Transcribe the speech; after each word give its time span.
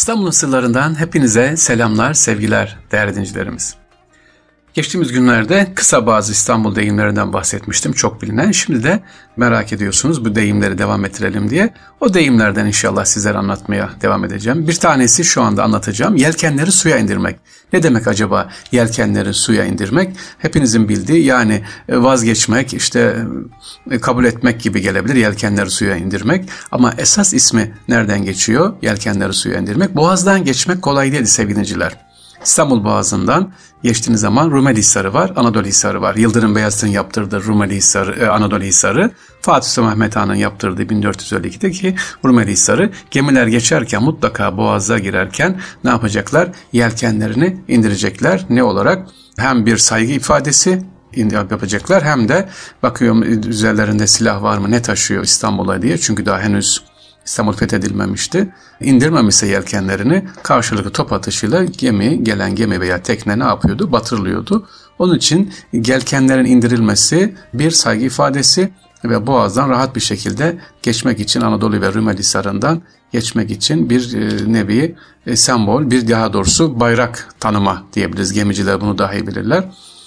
İstanbul'un 0.00 0.30
sırlarından 0.30 1.00
hepinize 1.00 1.56
selamlar, 1.56 2.14
sevgiler 2.14 2.78
değerli 2.92 3.12
dinleyicilerimiz. 3.12 3.76
Geçtiğimiz 4.80 5.12
günlerde 5.12 5.72
kısa 5.74 6.06
bazı 6.06 6.32
İstanbul 6.32 6.74
deyimlerinden 6.76 7.32
bahsetmiştim 7.32 7.92
çok 7.92 8.22
bilinen. 8.22 8.50
Şimdi 8.50 8.82
de 8.82 9.00
merak 9.36 9.72
ediyorsunuz 9.72 10.24
bu 10.24 10.34
deyimleri 10.34 10.78
devam 10.78 11.04
ettirelim 11.04 11.50
diye. 11.50 11.74
O 12.00 12.14
deyimlerden 12.14 12.66
inşallah 12.66 13.04
sizlere 13.04 13.38
anlatmaya 13.38 13.90
devam 14.02 14.24
edeceğim. 14.24 14.68
Bir 14.68 14.74
tanesi 14.74 15.24
şu 15.24 15.42
anda 15.42 15.64
anlatacağım. 15.64 16.16
Yelkenleri 16.16 16.72
suya 16.72 16.98
indirmek. 16.98 17.36
Ne 17.72 17.82
demek 17.82 18.06
acaba 18.06 18.48
yelkenleri 18.72 19.34
suya 19.34 19.64
indirmek? 19.64 20.16
Hepinizin 20.38 20.88
bildiği 20.88 21.24
yani 21.24 21.62
vazgeçmek, 21.88 22.74
işte 22.74 23.16
e, 23.90 23.98
kabul 23.98 24.24
etmek 24.24 24.60
gibi 24.60 24.80
gelebilir 24.80 25.14
yelkenleri 25.14 25.70
suya 25.70 25.96
indirmek. 25.96 26.48
Ama 26.70 26.94
esas 26.98 27.34
ismi 27.34 27.74
nereden 27.88 28.24
geçiyor? 28.24 28.74
Yelkenleri 28.82 29.32
suya 29.32 29.58
indirmek. 29.58 29.96
Boğazdan 29.96 30.44
geçmek 30.44 30.82
kolay 30.82 31.12
değil 31.12 31.24
sevgiliciler. 31.24 32.10
İstanbul 32.44 32.84
Boğazı'ndan 32.84 33.52
geçtiğiniz 33.82 34.20
zaman 34.20 34.50
Rumeli 34.50 34.78
Hisarı 34.78 35.14
var, 35.14 35.32
Anadolu 35.36 35.66
Hisarı 35.66 36.02
var. 36.02 36.14
Yıldırım 36.14 36.54
Beyazıt'ın 36.54 36.88
yaptırdığı 36.88 37.44
Rumeli 37.44 37.76
Hisarı, 37.76 38.20
e, 38.20 38.26
Anadolu 38.26 38.62
Hisarı, 38.62 39.10
Fatih 39.40 39.68
Sultan 39.68 39.88
Mehmet 39.88 40.16
Han'ın 40.16 40.34
yaptırdığı 40.34 40.82
1452'deki 40.82 41.94
Rumeli 42.24 42.50
Hisarı. 42.50 42.90
Gemiler 43.10 43.46
geçerken 43.46 44.02
mutlaka 44.02 44.56
Boğaz'a 44.56 44.98
girerken 44.98 45.60
ne 45.84 45.90
yapacaklar? 45.90 46.48
Yelkenlerini 46.72 47.56
indirecekler. 47.68 48.46
Ne 48.50 48.62
olarak? 48.62 49.08
Hem 49.38 49.66
bir 49.66 49.76
saygı 49.76 50.12
ifadesi 50.12 50.82
yapacaklar 51.32 52.04
hem 52.04 52.28
de 52.28 52.48
bakıyorum 52.82 53.22
üzerlerinde 53.22 54.06
silah 54.06 54.42
var 54.42 54.58
mı 54.58 54.70
ne 54.70 54.82
taşıyor 54.82 55.24
İstanbul'a 55.24 55.82
diye. 55.82 55.98
Çünkü 55.98 56.26
daha 56.26 56.40
henüz 56.40 56.89
İstanbul 57.24 57.52
fethedilmemişti. 57.52 58.54
İndirmemişse 58.80 59.46
yelkenlerini 59.46 60.24
karşılıklı 60.42 60.90
top 60.90 61.12
atışıyla 61.12 61.64
gemi, 61.64 62.24
gelen 62.24 62.54
gemi 62.54 62.80
veya 62.80 63.02
tekne 63.02 63.38
ne 63.38 63.44
yapıyordu? 63.44 63.92
Batırılıyordu. 63.92 64.68
Onun 64.98 65.16
için 65.16 65.52
yelkenlerin 65.72 66.44
indirilmesi 66.44 67.34
bir 67.54 67.70
saygı 67.70 68.04
ifadesi 68.04 68.70
ve 69.04 69.26
Boğaz'dan 69.26 69.68
rahat 69.68 69.96
bir 69.96 70.00
şekilde 70.00 70.58
geçmek 70.82 71.20
için 71.20 71.40
Anadolu 71.40 71.80
ve 71.80 71.94
Rumeli 71.94 72.18
Hisarı'ndan 72.18 72.82
geçmek 73.12 73.50
için 73.50 73.90
bir 73.90 74.14
e, 74.14 74.52
nevi 74.52 74.96
e, 75.26 75.36
sembol, 75.36 75.90
bir 75.90 76.08
daha 76.08 76.32
doğrusu 76.32 76.80
bayrak 76.80 77.28
tanıma 77.40 77.84
diyebiliriz. 77.92 78.32
Gemiciler 78.32 78.80
bunu 78.80 78.98
daha 78.98 79.14
iyi 79.14 79.26
bilirler. 79.26 79.64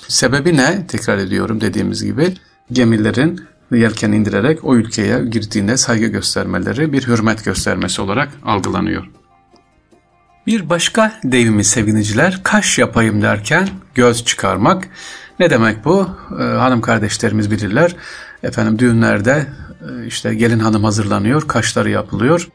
Sebebi 0.07 0.57
ne? 0.57 0.87
Tekrar 0.87 1.17
ediyorum 1.17 1.61
dediğimiz 1.61 2.03
gibi 2.03 2.33
gemilerin 2.71 3.41
yelken 3.77 4.11
indirerek 4.11 4.63
o 4.63 4.75
ülkeye 4.75 5.25
girdiğinde 5.25 5.77
saygı 5.77 6.07
göstermeleri 6.07 6.93
bir 6.93 7.07
hürmet 7.07 7.45
göstermesi 7.45 8.01
olarak 8.01 8.29
algılanıyor. 8.45 9.09
Bir 10.47 10.69
başka 10.69 11.19
deyimimiz 11.23 11.67
sevgiliciler 11.67 12.43
kaş 12.43 12.79
yapayım 12.79 13.21
derken 13.21 13.69
göz 13.95 14.25
çıkarmak. 14.25 14.87
Ne 15.39 15.49
demek 15.49 15.85
bu? 15.85 16.09
Ee, 16.39 16.43
hanım 16.43 16.81
kardeşlerimiz 16.81 17.51
bilirler. 17.51 17.95
Efendim 18.43 18.79
düğünlerde 18.79 19.47
e, 19.81 20.07
işte 20.07 20.35
gelin 20.35 20.59
hanım 20.59 20.83
hazırlanıyor, 20.83 21.47
kaşları 21.47 21.89
yapılıyor. 21.89 22.47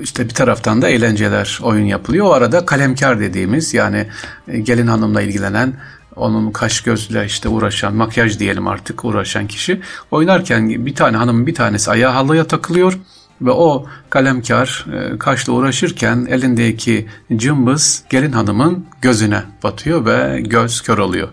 İşte 0.00 0.24
bir 0.24 0.34
taraftan 0.34 0.82
da 0.82 0.88
eğlenceler, 0.88 1.58
oyun 1.62 1.84
yapılıyor. 1.84 2.26
O 2.26 2.32
arada 2.32 2.66
kalemkar 2.66 3.20
dediğimiz 3.20 3.74
yani 3.74 4.06
e, 4.48 4.58
gelin 4.58 4.86
hanımla 4.86 5.22
ilgilenen 5.22 5.72
onun 6.18 6.50
kaş 6.50 6.80
gözle 6.80 7.26
işte 7.26 7.48
uğraşan, 7.48 7.94
makyaj 7.94 8.38
diyelim 8.38 8.66
artık 8.66 9.04
uğraşan 9.04 9.46
kişi 9.46 9.80
oynarken 10.10 10.86
bir 10.86 10.94
tane 10.94 11.16
hanımın 11.16 11.46
bir 11.46 11.54
tanesi 11.54 11.90
ayağı 11.90 12.12
halıya 12.12 12.44
takılıyor 12.44 12.98
ve 13.42 13.50
o 13.50 13.86
kalemkar 14.10 14.86
e, 14.92 15.18
kaşla 15.18 15.52
uğraşırken 15.52 16.26
elindeki 16.30 17.08
cımbız 17.36 18.04
gelin 18.10 18.32
hanımın 18.32 18.86
gözüne 19.02 19.42
batıyor 19.62 20.06
ve 20.06 20.40
göz 20.40 20.80
kör 20.80 20.98
oluyor. 20.98 21.28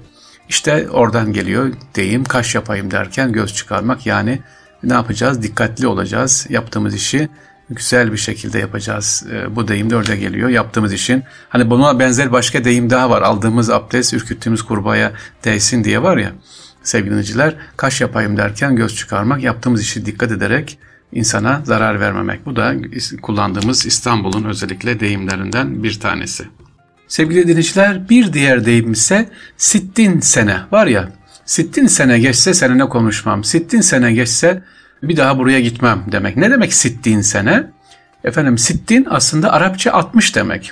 İşte 0.49 0.89
oradan 0.89 1.33
geliyor 1.33 1.73
deyim 1.95 2.23
kaş 2.23 2.55
yapayım 2.55 2.91
derken 2.91 3.31
göz 3.31 3.53
çıkarmak 3.53 4.05
yani 4.05 4.39
ne 4.83 4.93
yapacağız? 4.93 5.43
Dikkatli 5.43 5.87
olacağız. 5.87 6.47
Yaptığımız 6.49 6.95
işi 6.95 7.29
güzel 7.69 8.11
bir 8.11 8.17
şekilde 8.17 8.59
yapacağız. 8.59 9.25
E, 9.31 9.55
bu 9.55 9.67
deyim 9.67 9.89
de 9.89 9.95
orada 9.95 10.15
geliyor. 10.15 10.49
Yaptığımız 10.49 10.93
işin 10.93 11.23
hani 11.49 11.69
buna 11.69 11.99
benzer 11.99 12.31
başka 12.31 12.63
deyim 12.63 12.89
daha 12.89 13.09
var. 13.09 13.21
Aldığımız 13.21 13.69
abdest 13.69 14.13
ürküttüğümüz 14.13 14.63
kurbağaya 14.63 15.11
değsin 15.43 15.83
diye 15.83 16.03
var 16.03 16.17
ya 16.17 16.31
sevgili 16.83 17.11
dinleyiciler. 17.11 17.55
Kaş 17.77 18.01
yapayım 18.01 18.37
derken 18.37 18.75
göz 18.75 18.95
çıkarmak 18.95 19.43
yaptığımız 19.43 19.81
işi 19.81 20.05
dikkat 20.05 20.31
ederek 20.31 20.79
insana 21.11 21.61
zarar 21.65 21.99
vermemek. 21.99 22.45
Bu 22.45 22.55
da 22.55 22.75
kullandığımız 23.21 23.85
İstanbul'un 23.85 24.43
özellikle 24.43 24.99
deyimlerinden 24.99 25.83
bir 25.83 25.99
tanesi. 25.99 26.45
Sevgili 27.07 27.47
dinleyiciler 27.47 28.09
bir 28.09 28.33
diğer 28.33 28.65
deyim 28.65 28.91
ise 28.91 29.29
sittin 29.57 30.19
sene 30.19 30.59
var 30.71 30.87
ya 30.87 31.09
sittin 31.45 31.87
sene 31.87 32.19
geçse 32.19 32.53
seninle 32.53 32.89
konuşmam. 32.89 33.43
Sittin 33.43 33.81
sene 33.81 34.13
geçse 34.13 34.63
bir 35.03 35.17
daha 35.17 35.37
buraya 35.37 35.59
gitmem 35.59 36.03
demek. 36.11 36.37
Ne 36.37 36.51
demek 36.51 36.73
sittin 36.73 37.21
sene? 37.21 37.67
Efendim 38.23 38.57
sittin 38.57 39.07
aslında 39.09 39.53
Arapça 39.53 39.91
60 39.91 40.35
demek. 40.35 40.71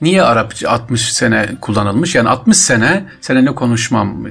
Niye 0.00 0.22
Arapça 0.22 0.70
60 0.70 1.12
sene 1.12 1.48
kullanılmış? 1.60 2.14
Yani 2.14 2.28
60 2.28 2.56
sene 2.56 3.04
seninle 3.20 3.54
konuşmam, 3.54 4.26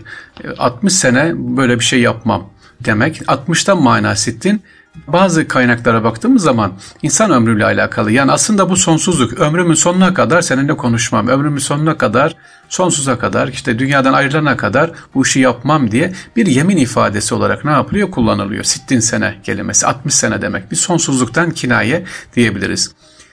60 0.57 0.93
sene 0.93 1.33
böyle 1.35 1.79
bir 1.79 1.83
şey 1.83 2.01
yapmam 2.01 2.49
demek. 2.85 3.21
60'tan 3.21 3.81
mana 3.81 4.15
sittin 4.15 4.61
bazı 5.07 5.47
kaynaklara 5.47 6.03
baktığımız 6.03 6.43
zaman 6.43 6.73
insan 7.01 7.31
ömrüyle 7.31 7.65
alakalı. 7.65 8.11
Yani 8.11 8.31
aslında 8.31 8.69
bu 8.69 8.77
sonsuzluk. 8.77 9.39
Ömrümün 9.39 9.73
sonuna 9.73 10.13
kadar 10.13 10.41
seninle 10.41 10.77
konuşmam. 10.77 11.27
Ömrümün 11.27 11.59
sonuna 11.59 11.97
kadar, 11.97 12.35
sonsuza 12.69 13.19
kadar, 13.19 13.47
işte 13.47 13.79
dünyadan 13.79 14.13
ayrılana 14.13 14.57
kadar 14.57 14.91
bu 15.13 15.23
işi 15.25 15.39
yapmam 15.39 15.91
diye 15.91 16.13
bir 16.35 16.45
yemin 16.45 16.77
ifadesi 16.77 17.35
olarak 17.35 17.65
ne 17.65 17.71
yapılıyor? 17.71 18.11
Kullanılıyor. 18.11 18.63
Sittin 18.63 18.99
sene 18.99 19.35
kelimesi. 19.43 19.87
60 19.87 20.13
sene 20.13 20.41
demek. 20.41 20.71
Bir 20.71 20.75
sonsuzluktan 20.75 21.51
kinaye 21.51 22.05
diyebiliriz. 22.35 22.91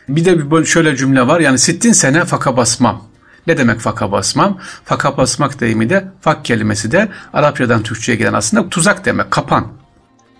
Bir 0.08 0.24
de 0.24 0.50
bir 0.50 0.64
şöyle 0.64 0.96
cümle 0.96 1.26
var. 1.26 1.40
Yani 1.40 1.58
sittin 1.58 1.92
sene 1.92 2.24
faka 2.24 2.56
basmam. 2.56 3.02
Ne 3.46 3.58
demek 3.58 3.80
faka 3.80 4.12
basmam? 4.12 4.58
Faka 4.84 5.16
basmak 5.16 5.60
deyimi 5.60 5.90
de 5.90 6.04
fak 6.20 6.44
kelimesi 6.44 6.92
de 6.92 7.08
Arapçadan 7.32 7.82
Türkçe'ye 7.82 8.18
gelen 8.18 8.32
aslında 8.32 8.68
tuzak 8.68 9.04
demek, 9.04 9.30
kapan. 9.30 9.83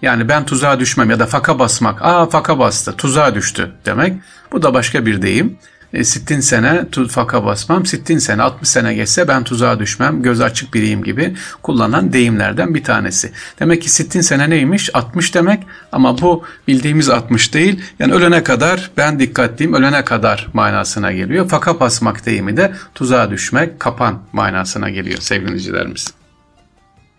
Yani 0.03 0.29
ben 0.29 0.47
tuzağa 0.47 0.81
düşmem 0.81 1.11
ya 1.11 1.19
da 1.19 1.27
faka 1.27 1.59
basmak. 1.59 2.03
Aa 2.03 2.27
faka 2.27 2.59
bastı, 2.59 2.97
tuzağa 2.97 3.35
düştü 3.35 3.73
demek. 3.87 4.13
Bu 4.53 4.63
da 4.63 4.75
başka 4.75 5.07
bir 5.07 5.23
deyim. 5.23 5.59
E, 5.95 6.05
sittin 6.05 6.41
sene 6.41 6.85
faka 7.09 7.45
basmam, 7.45 7.87
sittin 7.87 8.19
sene 8.19 8.43
60 8.43 8.69
sene 8.69 8.95
geçse 8.95 9.29
ben 9.29 9.45
tuzağa 9.45 9.79
düşmem, 9.79 10.23
göz 10.23 10.41
açık 10.41 10.75
biriyim 10.75 11.05
gibi 11.05 11.35
kullanan 11.63 12.13
deyimlerden 12.13 12.75
bir 12.75 12.85
tanesi. 12.85 13.33
Demek 13.61 13.83
ki 13.83 13.91
sittin 13.91 14.21
sene 14.21 14.51
neymiş? 14.51 14.91
60 14.95 15.35
demek 15.35 15.63
ama 15.93 16.21
bu 16.21 16.45
bildiğimiz 16.69 17.09
60 17.09 17.55
değil. 17.55 17.81
Yani 17.99 18.13
ölene 18.13 18.43
kadar 18.43 18.91
ben 18.97 19.19
dikkatliyim, 19.19 19.75
ölene 19.75 20.05
kadar 20.05 20.49
manasına 20.53 21.13
geliyor. 21.13 21.49
Faka 21.49 21.81
basmak 21.81 22.27
deyimi 22.27 22.57
de 22.57 22.73
tuzağa 22.95 23.31
düşmek, 23.31 23.81
kapan 23.81 24.23
manasına 24.33 24.91
geliyor 24.91 25.19
sevgili 25.21 25.49
dinleyicilerimiz. 25.49 26.24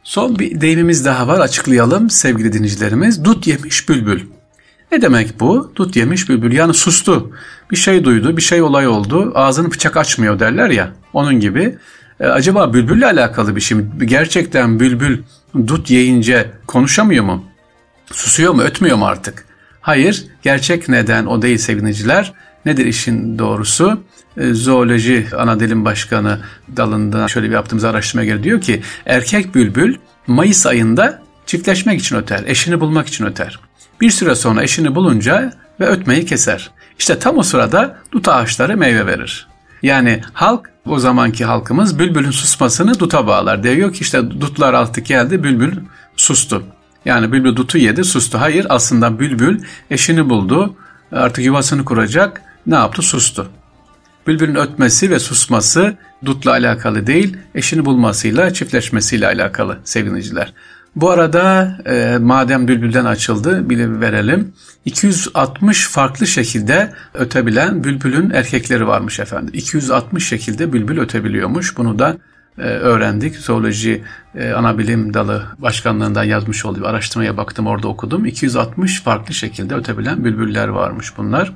Son 0.05 0.39
bir 0.39 0.61
deyimimiz 0.61 1.05
daha 1.05 1.27
var 1.27 1.39
açıklayalım 1.39 2.09
sevgili 2.09 2.53
dinleyicilerimiz. 2.53 3.25
Dut 3.25 3.47
yemiş 3.47 3.89
bülbül. 3.89 4.21
Ne 4.91 5.01
demek 5.01 5.39
bu? 5.39 5.71
Dut 5.75 5.95
yemiş 5.95 6.29
bülbül 6.29 6.53
yani 6.53 6.73
sustu. 6.73 7.31
Bir 7.71 7.75
şey 7.75 8.03
duydu, 8.03 8.37
bir 8.37 8.41
şey 8.41 8.61
olay 8.61 8.87
oldu. 8.87 9.31
Ağzını 9.35 9.71
bıçak 9.71 9.97
açmıyor 9.97 10.39
derler 10.39 10.69
ya. 10.69 10.91
Onun 11.13 11.39
gibi. 11.39 11.77
E, 12.19 12.25
acaba 12.25 12.73
bülbülle 12.73 13.05
alakalı 13.05 13.55
bir 13.55 13.61
şey 13.61 13.77
mi? 13.77 13.85
Gerçekten 14.05 14.79
bülbül 14.79 15.23
dut 15.67 15.89
yiyince 15.89 16.51
konuşamıyor 16.67 17.23
mu? 17.23 17.45
Susuyor 18.11 18.53
mu, 18.53 18.61
ötmüyor 18.61 18.97
mu 18.97 19.05
artık? 19.05 19.45
Hayır, 19.81 20.25
gerçek 20.41 20.89
neden 20.89 21.25
o 21.25 21.41
değil 21.41 21.57
sevgiliciler. 21.57 22.33
Nedir 22.65 22.85
işin 22.85 23.39
doğrusu? 23.39 24.03
E, 24.37 24.53
zooloji 24.53 25.27
ana 25.37 25.59
dilim 25.59 25.85
başkanı 25.85 26.39
dalında 26.77 27.27
şöyle 27.27 27.47
bir 27.47 27.53
yaptığımız 27.53 27.83
araştırmaya 27.83 28.27
göre 28.27 28.43
diyor 28.43 28.61
ki 28.61 28.81
erkek 29.05 29.55
bülbül 29.55 29.95
Mayıs 30.27 30.65
ayında 30.65 31.21
çiftleşmek 31.45 31.99
için 31.99 32.15
öter, 32.15 32.43
eşini 32.45 32.79
bulmak 32.79 33.07
için 33.07 33.25
öter. 33.25 33.59
Bir 34.01 34.09
süre 34.09 34.35
sonra 34.35 34.63
eşini 34.63 34.95
bulunca 34.95 35.53
ve 35.79 35.85
ötmeyi 35.85 36.25
keser. 36.25 36.71
İşte 36.99 37.19
tam 37.19 37.37
o 37.37 37.43
sırada 37.43 37.95
dut 38.11 38.27
ağaçları 38.27 38.77
meyve 38.77 39.07
verir. 39.07 39.47
Yani 39.81 40.21
halk 40.33 40.69
o 40.85 40.99
zamanki 40.99 41.45
halkımız 41.45 41.99
bülbülün 41.99 42.31
susmasını 42.31 42.99
duta 42.99 43.27
bağlar. 43.27 43.63
Diyor 43.63 43.93
ki 43.93 44.01
işte 44.01 44.31
dutlar 44.41 44.73
artık 44.73 45.05
geldi 45.05 45.43
bülbül 45.43 45.75
sustu. 46.17 46.63
Yani 47.05 47.31
bülbül 47.31 47.55
dutu 47.55 47.77
yedi 47.77 48.03
sustu. 48.03 48.41
Hayır 48.41 48.67
aslında 48.69 49.19
bülbül 49.19 49.63
eşini 49.91 50.29
buldu 50.29 50.75
artık 51.11 51.45
yuvasını 51.45 51.85
kuracak 51.85 52.41
ne 52.67 52.75
yaptı 52.75 53.01
sustu. 53.01 53.47
Bülbülün 54.27 54.55
ötmesi 54.55 55.09
ve 55.09 55.19
susması 55.19 55.93
dutla 56.25 56.51
alakalı 56.51 57.07
değil, 57.07 57.37
eşini 57.55 57.85
bulmasıyla, 57.85 58.53
çiftleşmesiyle 58.53 59.27
alakalı 59.27 59.77
sevgiliciler. 59.83 60.53
Bu 60.95 61.09
arada 61.09 61.77
e, 61.85 62.17
madem 62.17 62.67
bülbülden 62.67 63.05
açıldı 63.05 63.69
bile 63.69 63.99
verelim. 63.99 64.53
260 64.85 65.87
farklı 65.87 66.27
şekilde 66.27 66.93
ötebilen 67.13 67.83
bülbülün 67.83 68.29
erkekleri 68.29 68.87
varmış 68.87 69.19
efendim. 69.19 69.53
260 69.53 70.27
şekilde 70.27 70.73
bülbül 70.73 70.99
ötebiliyormuş. 70.99 71.77
Bunu 71.77 71.99
da 71.99 72.17
e, 72.57 72.61
öğrendik. 72.61 73.35
Zooloji 73.35 74.03
e, 74.35 74.51
anabilim 74.51 75.13
dalı 75.13 75.43
başkanlığından 75.57 76.23
yazmış 76.23 76.65
olduğu 76.65 76.87
araştırmaya 76.87 77.37
baktım 77.37 77.67
orada 77.67 77.87
okudum. 77.87 78.25
260 78.25 79.01
farklı 79.01 79.33
şekilde 79.33 79.75
ötebilen 79.75 80.23
bülbüller 80.23 80.67
varmış 80.67 81.17
bunlar. 81.17 81.53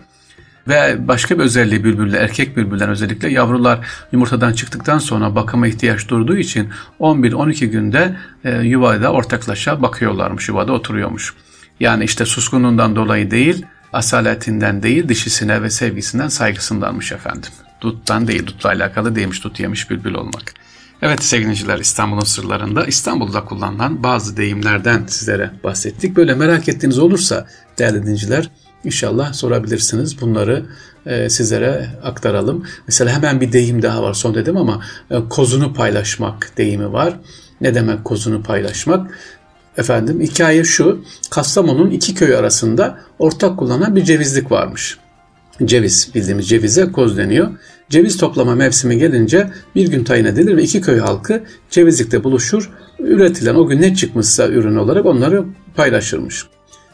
Ve 0.69 1.07
başka 1.07 1.39
bir 1.39 1.43
özelliği 1.43 1.83
bülbüller, 1.83 2.21
erkek 2.21 2.57
bülbüller 2.57 2.89
özellikle 2.89 3.29
yavrular 3.29 3.87
yumurtadan 4.11 4.53
çıktıktan 4.53 4.97
sonra 4.97 5.35
bakıma 5.35 5.67
ihtiyaç 5.67 6.07
durduğu 6.07 6.37
için 6.37 6.69
11-12 6.99 7.65
günde 7.65 8.15
e, 8.43 8.57
yuvada 8.57 9.11
ortaklaşa 9.11 9.81
bakıyorlarmış, 9.81 10.49
yuvada 10.49 10.71
oturuyormuş. 10.73 11.33
Yani 11.79 12.03
işte 12.03 12.25
suskunluğundan 12.25 12.95
dolayı 12.95 13.31
değil, 13.31 13.65
asaletinden 13.93 14.83
değil, 14.83 15.09
dişisine 15.09 15.61
ve 15.61 15.69
sevgisinden 15.69 16.27
saygısındanmış 16.27 17.11
efendim. 17.11 17.49
Duttan 17.81 18.27
değil, 18.27 18.47
dutla 18.47 18.69
alakalı 18.69 19.15
değilmiş, 19.15 19.43
dut 19.43 19.59
yemiş 19.59 19.89
bülbül 19.89 20.13
olmak. 20.13 20.53
Evet 21.01 21.23
sevgiliciler 21.23 21.79
İstanbul'un 21.79 22.25
sırlarında 22.25 22.85
İstanbul'da 22.85 23.45
kullanılan 23.45 24.03
bazı 24.03 24.37
deyimlerden 24.37 25.05
sizlere 25.07 25.51
bahsettik. 25.63 26.15
Böyle 26.15 26.33
merak 26.33 26.69
ettiğiniz 26.69 26.99
olursa 26.99 27.47
değerli 27.77 28.05
dinciler 28.05 28.49
İnşallah 28.83 29.33
sorabilirsiniz. 29.33 30.21
Bunları 30.21 30.65
e, 31.05 31.29
sizlere 31.29 31.87
aktaralım. 32.03 32.65
Mesela 32.87 33.11
hemen 33.11 33.41
bir 33.41 33.51
deyim 33.51 33.81
daha 33.81 34.03
var 34.03 34.13
son 34.13 34.35
dedim 34.35 34.57
ama 34.57 34.81
e, 35.11 35.15
kozunu 35.29 35.73
paylaşmak 35.73 36.57
deyimi 36.57 36.93
var. 36.93 37.19
Ne 37.61 37.75
demek 37.75 38.05
kozunu 38.05 38.43
paylaşmak? 38.43 39.11
Efendim 39.77 40.21
hikaye 40.21 40.63
şu. 40.63 41.03
Kastamonu'nun 41.29 41.89
iki 41.89 42.15
köy 42.15 42.35
arasında 42.35 42.99
ortak 43.19 43.59
kullanan 43.59 43.95
bir 43.95 44.03
cevizlik 44.03 44.51
varmış. 44.51 44.97
Ceviz 45.65 46.11
bildiğimiz 46.15 46.49
cevize 46.49 46.91
koz 46.91 47.17
deniyor. 47.17 47.47
Ceviz 47.89 48.17
toplama 48.17 48.55
mevsimi 48.55 48.97
gelince 48.97 49.51
bir 49.75 49.87
gün 49.87 50.03
tayin 50.03 50.25
edilir 50.25 50.57
ve 50.57 50.63
iki 50.63 50.81
köy 50.81 50.99
halkı 50.99 51.43
cevizlikte 51.69 52.23
buluşur. 52.23 52.69
Üretilen 52.99 53.55
o 53.55 53.67
gün 53.67 53.81
ne 53.81 53.95
çıkmışsa 53.95 54.47
ürün 54.47 54.75
olarak 54.75 55.05
onları 55.05 55.45
paylaşırmış. 55.75 56.45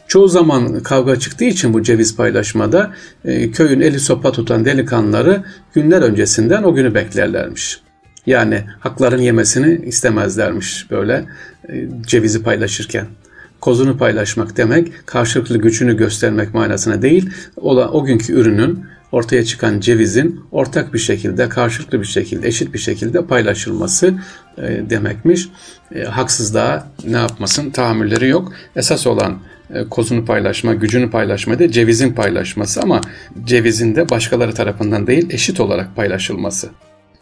Çoğu 0.08 0.28
zaman 0.28 0.80
kavga 0.82 1.18
çıktığı 1.18 1.44
için 1.44 1.74
bu 1.74 1.82
ceviz 1.82 2.16
paylaşmada 2.16 2.92
e, 3.24 3.50
köyün 3.50 3.80
eli 3.80 4.00
sopa 4.00 4.32
tutan 4.32 4.64
delikanlıları 4.64 5.44
günler 5.74 6.02
öncesinden 6.02 6.62
o 6.62 6.74
günü 6.74 6.94
beklerlermiş. 6.94 7.80
Yani 8.26 8.62
hakların 8.80 9.18
yemesini 9.18 9.86
istemezlermiş 9.86 10.90
böyle 10.90 11.24
e, 11.68 11.88
cevizi 12.06 12.42
paylaşırken. 12.42 13.06
Kozunu 13.60 13.98
paylaşmak 13.98 14.56
demek 14.56 15.06
karşılıklı 15.06 15.58
gücünü 15.58 15.96
göstermek 15.96 16.54
manasına 16.54 17.02
değil, 17.02 17.30
o, 17.56 17.76
o 17.76 18.04
günkü 18.04 18.32
ürünün 18.32 18.84
ortaya 19.12 19.44
çıkan 19.44 19.80
cevizin 19.80 20.40
ortak 20.52 20.94
bir 20.94 20.98
şekilde, 20.98 21.48
karşılıklı 21.48 22.00
bir 22.00 22.06
şekilde, 22.06 22.48
eşit 22.48 22.74
bir 22.74 22.78
şekilde 22.78 23.26
paylaşılması 23.26 24.14
e, 24.58 24.62
demekmiş. 24.90 25.48
Haksızlığa 26.08 26.86
ne 27.06 27.16
yapmasın 27.16 27.70
tahammülleri 27.70 28.28
yok. 28.28 28.52
Esas 28.76 29.06
olan 29.06 29.38
kozunu 29.90 30.24
paylaşma, 30.24 30.74
gücünü 30.74 31.10
paylaşma 31.10 31.58
da 31.58 31.70
cevizin 31.70 32.12
paylaşması 32.12 32.80
ama 32.80 33.00
cevizin 33.44 33.96
de 33.96 34.08
başkaları 34.08 34.54
tarafından 34.54 35.06
değil 35.06 35.26
eşit 35.30 35.60
olarak 35.60 35.96
paylaşılması. 35.96 36.68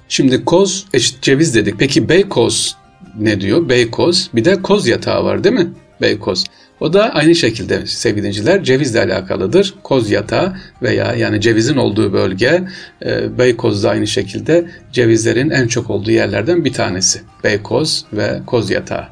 Şimdi 0.08 0.44
koz 0.44 0.86
eşit 0.94 1.22
ceviz 1.22 1.54
dedik. 1.54 1.74
Peki 1.78 2.08
beykoz 2.08 2.76
ne 3.18 3.40
diyor? 3.40 3.68
Beykoz. 3.68 4.30
Bir 4.34 4.44
de 4.44 4.62
koz 4.62 4.86
yatağı 4.86 5.24
var 5.24 5.44
değil 5.44 5.54
mi? 5.54 5.72
Beykoz. 6.00 6.44
O 6.80 6.92
da 6.92 7.14
aynı 7.14 7.34
şekilde 7.34 7.86
sevgili 7.86 8.24
dinciler 8.24 8.64
cevizle 8.64 9.00
alakalıdır. 9.00 9.74
Koz 9.82 10.10
yatağı 10.10 10.56
veya 10.82 11.14
yani 11.14 11.40
cevizin 11.40 11.76
olduğu 11.76 12.12
bölge 12.12 12.62
e, 13.04 13.38
Beykoz 13.38 13.84
da 13.84 13.90
aynı 13.90 14.06
şekilde 14.06 14.64
cevizlerin 14.92 15.50
en 15.50 15.68
çok 15.68 15.90
olduğu 15.90 16.10
yerlerden 16.10 16.64
bir 16.64 16.72
tanesi. 16.72 17.20
Beykoz 17.44 18.04
ve 18.12 18.40
koz 18.46 18.70
yatağı. 18.70 19.04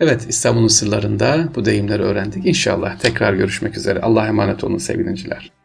Evet 0.00 0.26
İstanbul'un 0.28 0.68
sırlarında 0.68 1.48
bu 1.54 1.64
deyimleri 1.64 2.02
öğrendik. 2.02 2.46
İnşallah 2.46 2.98
tekrar 2.98 3.34
görüşmek 3.34 3.76
üzere. 3.76 4.00
Allah'a 4.00 4.26
emanet 4.26 4.64
olun 4.64 4.78
sevgili 4.78 5.08
dinciler. 5.08 5.55